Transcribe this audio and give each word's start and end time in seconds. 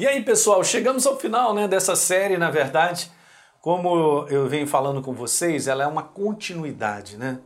E 0.00 0.06
aí, 0.06 0.24
pessoal, 0.24 0.64
chegamos 0.64 1.06
ao 1.06 1.20
final 1.20 1.52
né, 1.52 1.68
dessa 1.68 1.94
série, 1.94 2.38
na 2.38 2.50
verdade. 2.50 3.10
Como 3.60 4.26
eu 4.30 4.48
venho 4.48 4.66
falando 4.66 5.02
com 5.02 5.12
vocês, 5.12 5.68
ela 5.68 5.84
é 5.84 5.86
uma 5.86 6.02
continuidade 6.02 7.18
né, 7.18 7.38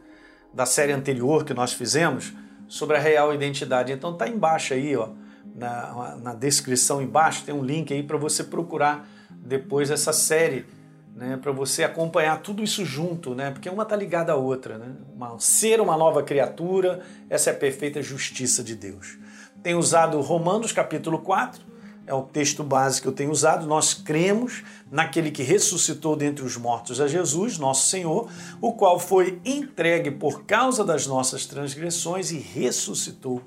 da 0.52 0.64
série 0.64 0.92
anterior 0.92 1.44
que 1.44 1.52
nós 1.52 1.72
fizemos 1.72 2.32
sobre 2.68 2.96
a 2.96 3.00
real 3.00 3.34
identidade. 3.34 3.90
Então 3.92 4.16
tá 4.16 4.28
embaixo 4.28 4.72
aí, 4.72 4.94
ó, 4.94 5.08
na, 5.52 6.14
na 6.22 6.32
descrição 6.32 7.02
embaixo, 7.02 7.42
tem 7.44 7.52
um 7.52 7.64
link 7.64 7.92
aí 7.92 8.04
para 8.04 8.16
você 8.16 8.44
procurar 8.44 9.04
depois 9.28 9.90
essa 9.90 10.12
série, 10.12 10.64
né, 11.12 11.36
para 11.36 11.50
você 11.50 11.82
acompanhar 11.82 12.40
tudo 12.40 12.62
isso 12.62 12.84
junto, 12.84 13.34
né, 13.34 13.50
porque 13.50 13.68
uma 13.68 13.84
tá 13.84 13.96
ligada 13.96 14.30
à 14.30 14.36
outra. 14.36 14.78
Né? 14.78 14.94
Uma, 15.12 15.36
ser 15.40 15.80
uma 15.80 15.96
nova 15.96 16.22
criatura, 16.22 17.00
essa 17.28 17.50
é 17.50 17.52
a 17.52 17.56
perfeita 17.56 18.00
justiça 18.00 18.62
de 18.62 18.76
Deus. 18.76 19.18
Tem 19.60 19.74
usado 19.74 20.20
Romanos 20.20 20.70
capítulo 20.70 21.18
4, 21.18 21.73
é 22.06 22.14
o 22.14 22.22
texto 22.22 22.62
base 22.62 23.00
que 23.00 23.08
eu 23.08 23.12
tenho 23.12 23.30
usado. 23.30 23.66
Nós 23.66 23.94
cremos 23.94 24.62
naquele 24.90 25.30
que 25.30 25.42
ressuscitou 25.42 26.16
dentre 26.16 26.44
os 26.44 26.56
mortos 26.56 27.00
a 27.00 27.06
Jesus, 27.06 27.58
nosso 27.58 27.88
Senhor, 27.88 28.28
o 28.60 28.72
qual 28.72 28.98
foi 28.98 29.40
entregue 29.44 30.10
por 30.10 30.44
causa 30.44 30.84
das 30.84 31.06
nossas 31.06 31.46
transgressões 31.46 32.30
e 32.30 32.38
ressuscitou 32.38 33.42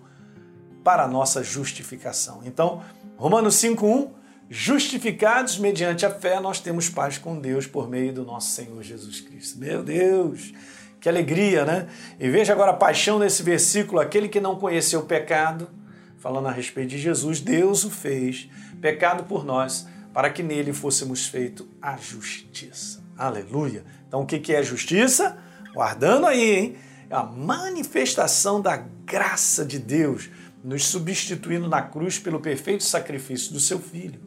para 0.84 1.04
a 1.04 1.08
nossa 1.08 1.44
justificação. 1.44 2.42
Então, 2.46 2.82
Romanos 3.18 3.56
5:1, 3.56 4.10
justificados 4.50 5.58
mediante 5.58 6.06
a 6.06 6.10
fé, 6.10 6.40
nós 6.40 6.60
temos 6.60 6.90
paz 6.90 7.18
com 7.18 7.40
Deus 7.40 7.68
por 7.68 7.90
meio 7.90 8.14
do 8.14 8.24
nosso 8.24 8.52
Senhor 8.52 8.82
Jesus 8.82 9.22
Cristo. 9.22 9.60
Meu 9.60 9.84
Deus, 9.84 10.54
que 11.00 11.10
alegria, 11.10 11.66
né? 11.66 11.88
E 12.20 12.30
veja 12.30 12.54
agora 12.54 12.72
a 12.72 12.76
paixão 12.76 13.20
nesse 13.20 13.44
versículo, 13.44 14.00
aquele 14.00 14.30
que 14.30 14.40
não 14.40 14.56
conheceu 14.56 15.02
o 15.02 15.06
pecado, 15.06 15.70
falando 16.18 16.48
a 16.48 16.52
respeito 16.52 16.90
de 16.90 16.98
Jesus, 16.98 17.40
Deus 17.40 17.84
o 17.84 17.90
fez 17.90 18.50
pecado 18.82 19.24
por 19.24 19.46
nós, 19.46 19.88
para 20.14 20.30
que 20.30 20.44
nele 20.44 20.74
fôssemos 20.74 21.28
feito 21.28 21.68
a 21.82 21.98
justiça. 21.98 23.04
Aleluia. 23.18 23.84
Então 24.08 24.22
o 24.22 24.26
que 24.26 24.54
é 24.54 24.64
justiça? 24.64 25.38
Guardando 25.74 26.26
aí, 26.26 26.56
hein? 26.56 26.76
É 27.10 27.16
a 27.16 27.24
manifestação 27.24 28.62
da 28.62 28.78
graça 28.78 29.64
de 29.64 29.80
Deus, 29.80 30.30
nos 30.64 30.86
substituindo 30.86 31.70
na 31.70 31.82
cruz 31.82 32.20
pelo 32.20 32.40
perfeito 32.40 32.84
sacrifício 32.84 33.54
do 33.54 33.60
seu 33.60 33.80
Filho 33.80 34.20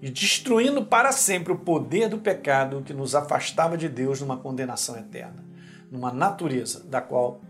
e 0.00 0.08
destruindo 0.08 0.84
para 0.84 1.12
sempre 1.12 1.52
o 1.52 1.58
poder 1.58 2.08
do 2.08 2.18
pecado 2.18 2.82
que 2.82 2.94
nos 2.94 3.14
afastava 3.14 3.76
de 3.76 3.88
Deus 3.88 4.20
numa 4.20 4.36
condenação 4.36 4.96
eterna, 4.96 5.44
numa 5.90 6.12
natureza 6.12 6.82
da 6.84 7.00
qual 7.00 7.40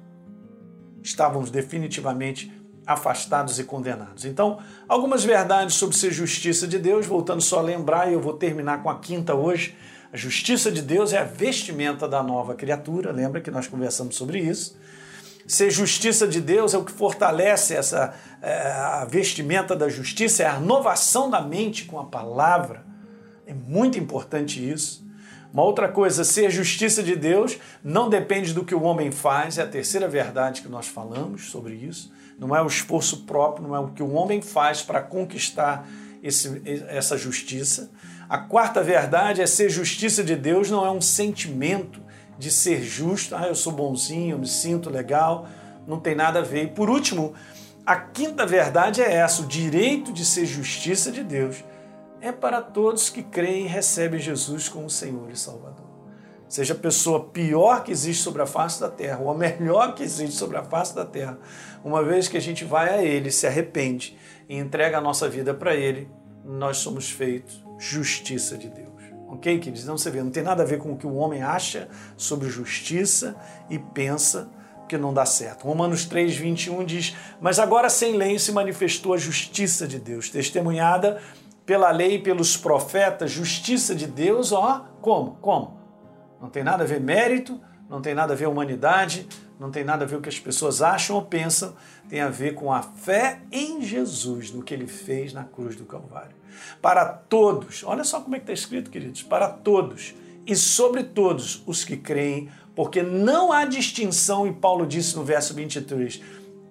estávamos 1.03 1.51
definitivamente 1.51 2.53
afastados 2.93 3.59
e 3.59 3.65
condenados. 3.65 4.25
Então, 4.25 4.59
algumas 4.89 5.25
verdades 5.25 5.77
sobre 5.77 5.97
ser 5.97 6.11
justiça 6.11 6.67
de 6.67 6.79
Deus, 6.79 7.07
voltando 7.07 7.41
só 7.41 7.61
a 7.61 7.63
lembrar, 7.63 8.11
e 8.11 8.15
eu 8.15 8.21
vou 8.21 8.33
terminar 8.33 8.83
com 8.83 8.91
a 8.91 8.99
quinta 8.99 9.35
hoje. 9.35 9.77
A 10.13 10.17
justiça 10.17 10.73
de 10.73 10.83
Deus 10.83 11.13
é 11.13 11.19
a 11.19 11.25
vestimenta 11.25 12.09
da 12.09 12.21
nova 12.21 12.55
criatura, 12.55 13.13
lembra 13.13 13.41
que 13.41 13.51
nós 13.51 13.69
conversamos 13.69 14.17
sobre 14.17 14.41
isso. 14.41 14.77
Ser 15.47 15.71
justiça 15.71 16.27
de 16.27 16.41
Deus 16.41 16.75
é 16.75 16.79
o 16.79 16.85
que 16.85 16.91
fortalece 16.91 17.75
essa 17.75 18.15
é, 18.43 18.73
a 18.73 19.05
vestimenta 19.05 19.77
da 19.77 19.89
justiça, 19.89 20.43
é 20.43 20.47
a 20.47 20.55
renovação 20.55 21.31
da 21.31 21.41
mente 21.41 21.85
com 21.85 21.99
a 21.99 22.05
palavra. 22.05 22.85
É 23.47 23.55
muito 23.55 23.99
importante 23.99 24.69
isso. 24.69 25.05
Uma 25.53 25.63
outra 25.63 25.89
coisa, 25.89 26.25
ser 26.25 26.51
justiça 26.51 27.03
de 27.03 27.15
Deus 27.15 27.57
não 27.83 28.09
depende 28.09 28.53
do 28.53 28.65
que 28.65 28.75
o 28.75 28.83
homem 28.83 29.11
faz, 29.11 29.59
é 29.59 29.63
a 29.63 29.67
terceira 29.67 30.09
verdade 30.09 30.63
que 30.63 30.69
nós 30.69 30.87
falamos 30.87 31.51
sobre 31.51 31.75
isso 31.75 32.13
não 32.41 32.57
é 32.57 32.63
o 32.63 32.67
esforço 32.67 33.25
próprio, 33.25 33.69
não 33.69 33.77
é 33.77 33.79
o 33.79 33.89
que 33.89 34.03
o 34.03 34.13
homem 34.13 34.41
faz 34.41 34.81
para 34.81 35.03
conquistar 35.03 35.87
esse, 36.23 36.63
essa 36.89 37.19
justiça. 37.19 37.91
A 38.27 38.39
quarta 38.39 38.83
verdade 38.83 39.43
é 39.43 39.47
ser 39.47 39.69
justiça 39.69 40.25
de 40.25 40.35
Deus, 40.35 40.71
não 40.71 40.85
é 40.85 40.91
um 40.91 41.03
sentimento 41.03 42.01
de 42.39 42.51
ser 42.51 42.83
justo, 42.83 43.37
ah, 43.37 43.47
eu 43.47 43.55
sou 43.55 43.73
bonzinho, 43.73 44.33
eu 44.35 44.39
me 44.39 44.49
sinto 44.49 44.89
legal, 44.89 45.47
não 45.87 46.01
tem 46.01 46.15
nada 46.15 46.39
a 46.39 46.43
ver. 46.43 46.65
E 46.65 46.69
por 46.69 46.89
último, 46.89 47.35
a 47.85 47.97
quinta 47.97 48.47
verdade 48.47 49.03
é 49.03 49.13
essa: 49.13 49.43
o 49.43 49.47
direito 49.47 50.11
de 50.11 50.25
ser 50.25 50.47
justiça 50.47 51.13
de 51.13 51.23
Deus 51.23 51.63
é 52.23 52.33
para 52.33 52.63
todos 52.63 53.11
que 53.11 53.23
creem 53.23 53.67
e 53.67 53.69
recebem 53.69 54.19
Jesus 54.19 54.67
como 54.67 54.89
Senhor 54.89 55.31
e 55.31 55.37
Salvador 55.37 56.00
seja 56.51 56.75
a 56.75 56.77
pessoa 56.77 57.27
pior 57.27 57.85
que 57.85 57.93
existe 57.93 58.25
sobre 58.25 58.43
a 58.43 58.47
face 58.47 58.81
da 58.81 58.91
terra, 58.91 59.21
ou 59.21 59.31
a 59.31 59.35
melhor 59.35 59.95
que 59.95 60.03
existe 60.03 60.37
sobre 60.37 60.57
a 60.57 60.65
face 60.65 60.95
da 60.95 61.05
terra, 61.05 61.39
uma 61.85 62.03
vez 62.03 62.27
que 62.27 62.37
a 62.37 62.41
gente 62.41 62.65
vai 62.65 62.91
a 62.91 63.03
Ele, 63.03 63.31
se 63.31 63.47
arrepende 63.47 64.19
e 64.49 64.57
entrega 64.57 64.99
a 64.99 65.01
nossa 65.01 65.29
vida 65.29 65.55
para 65.55 65.77
Ele, 65.77 66.11
nós 66.45 66.79
somos 66.79 67.09
feitos 67.09 67.65
justiça 67.79 68.59
de 68.59 68.69
Deus. 68.69 68.91
Ok, 69.29 69.59
queridos? 69.61 69.85
Então 69.85 69.97
você 69.97 70.11
vê, 70.11 70.21
não 70.23 70.31
tem 70.33 70.43
nada 70.43 70.65
a 70.65 70.67
ver 70.67 70.79
com 70.79 70.93
o 70.93 70.97
que 70.97 71.07
o 71.07 71.15
homem 71.15 71.41
acha 71.41 71.89
sobre 72.17 72.49
justiça 72.49 73.37
e 73.71 73.79
pensa 73.79 74.51
que 74.89 74.99
não 74.99 75.15
dá 75.15 75.25
certo. 75.25 75.69
Romanos 75.69 76.05
3, 76.05 76.37
21 76.37 76.85
diz: 76.85 77.17
Mas 77.41 77.61
agora 77.61 77.89
sem 77.89 78.17
lei 78.17 78.41
se 78.41 78.51
manifestou 78.51 79.15
a 79.15 79.17
justiça 79.17 79.87
de 79.87 80.01
Deus, 80.01 80.29
testemunhada 80.29 81.23
pela 81.65 81.93
lei 81.93 82.17
e 82.17 82.19
pelos 82.19 82.57
profetas, 82.57 83.31
justiça 83.31 83.95
de 83.95 84.09
Deus, 84.09 84.51
ó, 84.51 84.85
como? 85.01 85.37
Como? 85.41 85.80
Não 86.41 86.49
tem 86.49 86.65
nada 86.65 86.85
a 86.85 86.87
ver 86.87 87.01
mérito, 87.01 87.61
não 87.89 88.01
tem 88.01 88.15
nada 88.15 88.33
a 88.33 88.37
ver 88.37 88.47
humanidade, 88.47 89.29
não 89.59 89.71
tem 89.71 89.85
nada 89.85 90.05
a 90.05 90.07
ver 90.07 90.17
o 90.17 90.21
que 90.21 90.29
as 90.29 90.39
pessoas 90.39 90.81
acham 90.81 91.17
ou 91.17 91.23
pensam, 91.23 91.75
tem 92.09 92.21
a 92.21 92.29
ver 92.29 92.55
com 92.55 92.73
a 92.73 92.83
fé 92.83 93.41
em 93.51 93.83
Jesus, 93.83 94.53
no 94.53 94.63
que 94.63 94.73
ele 94.73 94.87
fez 94.87 95.33
na 95.33 95.45
cruz 95.45 95.77
do 95.77 95.85
Calvário. 95.85 96.37
Para 96.81 97.05
todos, 97.05 97.83
olha 97.85 98.05
só 98.05 98.21
como 98.21 98.37
é 98.37 98.39
que 98.39 98.45
está 98.45 98.53
escrito, 98.53 98.91
queridos, 98.91 99.23
para 99.23 99.49
todos 99.49 100.15
e 100.47 100.57
sobre 100.57 101.05
todos 101.05 101.63
os 101.67 101.85
que 101.85 101.97
creem, 101.97 102.49
porque 102.75 103.03
não 103.03 103.53
há 103.53 103.65
distinção, 103.65 104.47
e 104.47 104.53
Paulo 104.53 104.87
disse 104.87 105.17
no 105.17 105.25
verso 105.25 105.53
23, 105.53 106.23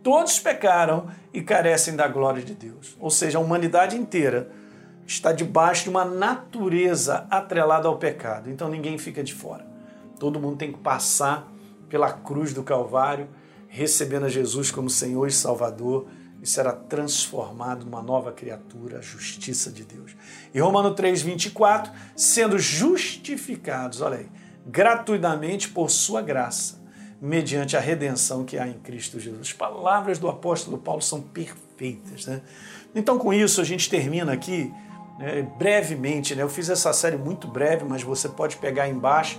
todos 0.02 0.40
pecaram 0.40 1.08
e 1.34 1.42
carecem 1.42 1.96
da 1.96 2.08
glória 2.08 2.42
de 2.42 2.56
Deus. 2.56 2.96
Ou 3.00 3.10
seja, 3.10 3.38
a 3.38 3.42
humanidade 3.42 3.96
inteira 3.96 4.50
está 5.10 5.32
debaixo 5.32 5.86
de 5.86 5.90
uma 5.90 6.06
natureza 6.06 7.26
atrelada 7.32 7.88
ao 7.88 7.98
pecado. 7.98 8.48
Então 8.48 8.70
ninguém 8.70 8.96
fica 9.00 9.24
de 9.24 9.34
fora. 9.34 9.66
Todo 10.20 10.40
mundo 10.40 10.58
tem 10.58 10.72
que 10.72 10.78
passar 10.78 11.52
pela 11.90 12.14
cruz 12.14 12.54
do 12.54 12.62
Calvário, 12.62 13.28
recebendo 13.68 14.28
a 14.28 14.30
Jesus 14.30 14.70
como 14.70 14.88
Senhor 14.88 15.28
e 15.28 15.32
Salvador 15.32 16.06
e 16.44 16.48
será 16.48 16.74
transformado 16.74 17.86
numa 17.86 18.04
nova 18.04 18.32
criatura, 18.32 19.00
a 19.00 19.02
justiça 19.02 19.72
de 19.72 19.84
Deus. 19.84 20.16
E 20.54 20.60
Romano 20.60 20.94
3:24, 20.94 21.92
sendo 22.16 22.60
justificados, 22.60 24.02
olha 24.02 24.20
aí, 24.20 24.30
gratuitamente 24.68 25.70
por 25.70 25.90
sua 25.90 26.22
graça, 26.22 26.80
mediante 27.20 27.76
a 27.76 27.80
redenção 27.80 28.46
que 28.46 28.60
há 28.60 28.68
em 28.68 28.78
Cristo 28.78 29.20
Jesus. 29.20 29.42
As 29.42 29.54
palavras 29.54 30.20
do 30.20 30.30
apóstolo 30.30 30.78
Paulo 30.78 31.02
são 31.02 31.20
perfeitas, 31.20 32.28
né? 32.28 32.44
Então 32.94 33.18
com 33.18 33.34
isso 33.34 33.60
a 33.60 33.64
gente 33.64 33.90
termina 33.90 34.32
aqui 34.32 34.72
né, 35.20 35.46
brevemente, 35.58 36.34
né? 36.34 36.42
Eu 36.42 36.50
fiz 36.50 36.70
essa 36.70 36.94
série 36.94 37.18
muito 37.18 37.46
breve, 37.46 37.84
mas 37.84 38.02
você 38.02 38.30
pode 38.30 38.56
pegar 38.56 38.88
embaixo, 38.88 39.38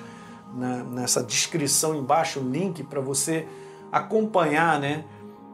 na, 0.55 0.85
nessa 0.85 1.23
descrição 1.23 1.95
embaixo, 1.95 2.39
o 2.39 2.49
link 2.49 2.85
para 2.85 3.01
você 3.01 3.49
acompanhar, 3.91 4.79
né? 4.79 5.05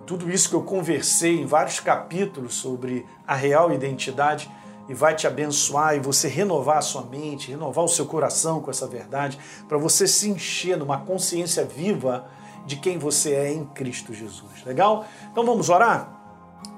Tudo 0.05 0.29
isso 0.29 0.49
que 0.49 0.57
eu 0.57 0.63
conversei 0.63 1.41
em 1.41 1.47
vários 1.47 1.79
capítulos 1.79 2.55
sobre 2.55 3.07
a 3.27 3.37
real 3.37 3.73
identidade 3.73 4.51
e 4.89 4.95
vai 4.95 5.15
te 5.15 5.27
abençoar 5.27 5.95
e 5.95 6.01
você 6.01 6.29
renovar 6.29 6.79
a 6.79 6.83
sua 6.83 7.03
mente, 7.03 7.51
renovar 7.51 7.85
o 7.85 7.89
seu 7.89 8.07
coração 8.07 8.61
com 8.61 8.71
essa 8.71 8.87
verdade, 8.87 9.39
para 9.69 9.79
você 9.79 10.07
se 10.09 10.29
encher 10.29 10.77
numa 10.77 10.99
consciência 10.99 11.65
viva 11.65 12.29
de 12.65 12.77
quem 12.77 12.99
você 12.99 13.33
é 13.33 13.53
em 13.53 13.65
Cristo 13.65 14.13
Jesus. 14.13 14.65
Legal? 14.65 15.07
Então 15.31 15.45
vamos 15.45 15.71
orar? 15.71 16.13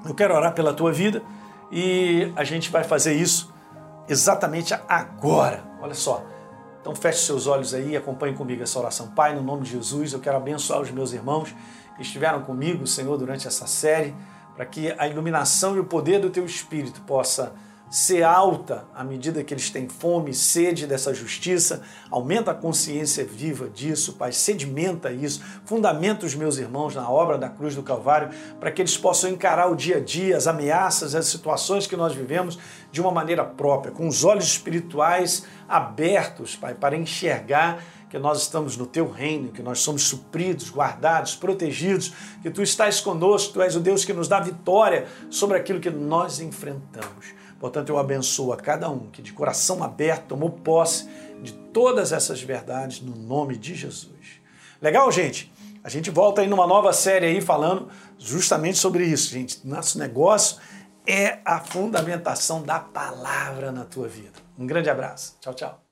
Eu 0.06 0.14
quero 0.14 0.34
orar 0.34 0.54
pela 0.54 0.75
tua 0.75 0.92
vida 0.92 1.22
e 1.71 2.33
a 2.37 2.45
gente 2.45 2.71
vai 2.71 2.84
fazer 2.84 3.15
isso 3.15 3.53
exatamente 4.09 4.75
agora. 4.88 5.65
Olha 5.81 5.94
só. 5.94 6.25
Então 6.81 6.94
feche 6.94 7.26
seus 7.26 7.47
olhos 7.47 7.75
aí 7.75 7.91
e 7.91 7.97
acompanhe 7.97 8.35
comigo 8.35 8.62
essa 8.62 8.79
oração. 8.79 9.09
Pai, 9.09 9.35
no 9.35 9.43
nome 9.43 9.62
de 9.62 9.73
Jesus, 9.73 10.12
eu 10.12 10.20
quero 10.20 10.37
abençoar 10.37 10.81
os 10.81 10.91
meus 10.91 11.12
irmãos 11.12 11.55
que 11.97 12.03
estiveram 12.03 12.43
comigo, 12.43 12.87
Senhor, 12.87 13.17
durante 13.19 13.47
essa 13.47 13.67
série, 13.67 14.15
para 14.55 14.65
que 14.65 14.94
a 14.99 15.06
iluminação 15.06 15.76
e 15.76 15.81
o 15.81 15.85
poder 15.85 16.20
do 16.20 16.31
teu 16.31 16.47
Espírito 16.47 17.00
possa 17.03 17.53
ser 17.90 18.23
alta 18.23 18.87
à 18.94 19.02
medida 19.02 19.43
que 19.43 19.55
eles 19.55 19.70
têm 19.70 19.88
fome, 19.88 20.35
sede 20.35 20.87
dessa 20.87 21.14
justiça, 21.14 21.82
aumenta 22.11 22.50
a 22.50 22.55
consciência 22.55 23.25
viva 23.25 23.69
disso, 23.69 24.14
Pai, 24.14 24.32
sedimenta 24.32 25.11
isso, 25.11 25.43
fundamenta 25.64 26.26
os 26.26 26.35
meus 26.35 26.58
irmãos 26.58 26.94
na 26.94 27.08
obra 27.11 27.38
da 27.38 27.49
cruz 27.49 27.75
do 27.75 27.82
Calvário, 27.82 28.31
para 28.61 28.70
que 28.70 28.82
eles 28.82 28.96
possam 28.96 29.31
encarar 29.31 29.70
o 29.70 29.76
dia 29.76 29.96
a 29.96 30.00
dia, 30.00 30.37
as 30.37 30.46
ameaças, 30.46 31.14
as 31.14 31.26
situações 31.26 31.87
que 31.87 31.96
nós 31.96 32.14
vivemos 32.14 32.58
de 32.90 33.00
uma 33.00 33.11
maneira 33.11 33.44
própria, 33.44 33.93
com 33.93 34.06
os 34.06 34.25
olhos 34.25 34.44
espirituais 34.44 35.44
abertos, 35.69 36.56
Pai, 36.56 36.75
para 36.75 36.97
enxergar 36.97 37.82
que 38.09 38.19
nós 38.19 38.41
estamos 38.41 38.76
no 38.76 38.87
teu 38.87 39.11
reino, 39.11 39.53
que 39.53 39.62
nós 39.62 39.81
somos 39.81 40.05
supridos, 40.05 40.70
guardados, 40.70 41.37
protegidos, 41.37 42.12
que 42.43 42.50
tu 42.50 42.62
estás 42.62 43.00
conosco, 43.00 43.53
tu 43.53 43.62
és 43.62 43.76
o 43.76 43.81
Deus 43.81 44.05
que 44.05 44.15
nos 44.15 44.29
dá 44.29 44.41
vitória 44.41 45.06
sobre 45.29 45.59
aquilo 45.59 45.79
que 45.79 45.91
nós 45.91 46.41
enfrentamos. 46.41 47.35
Portanto, 47.61 47.91
eu 47.91 47.99
abençoo 47.99 48.53
a 48.53 48.56
cada 48.56 48.88
um 48.88 49.11
que 49.11 49.20
de 49.20 49.32
coração 49.32 49.82
aberto 49.82 50.29
tomou 50.29 50.50
posse 50.50 51.09
de 51.43 51.53
todas 51.53 52.12
essas 52.12 52.41
verdades 52.41 53.00
no 53.00 53.14
nome 53.14 53.56
de 53.56 53.75
Jesus. 53.75 54.41
Legal, 54.81 55.11
gente? 55.12 55.53
A 55.82 55.88
gente 55.88 56.11
volta 56.11 56.41
aí 56.41 56.49
numa 56.49 56.67
nova 56.67 56.93
série 56.93 57.26
aí 57.26 57.41
falando 57.41 57.88
justamente 58.19 58.79
sobre 58.79 59.05
isso, 59.05 59.31
gente. 59.31 59.67
Nosso 59.67 59.99
negócio 59.99 60.59
é 61.08 61.40
a 61.44 61.58
fundamentação 61.58 62.62
da 62.62 62.78
palavra 62.78 63.72
na 63.72 63.84
tua 63.84 64.06
vida. 64.06 64.38
Um 64.58 64.66
grande 64.66 64.90
abraço. 64.90 65.37
Tchau, 65.40 65.55
tchau. 65.55 65.88